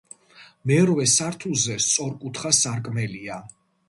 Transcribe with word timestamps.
მერვე 0.69 1.03
სართულზე 1.15 1.75
სწორკუთხა 1.87 2.53
სარკმელია. 2.61 3.39